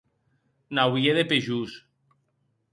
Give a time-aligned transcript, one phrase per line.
[0.71, 1.75] N'auie de pejors.